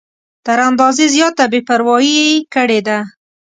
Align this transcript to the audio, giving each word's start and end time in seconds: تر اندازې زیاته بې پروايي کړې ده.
تر 0.45 0.59
اندازې 0.69 1.05
زیاته 1.15 1.43
بې 1.51 1.59
پروايي 1.67 2.23
کړې 2.53 2.79
ده. 2.87 2.97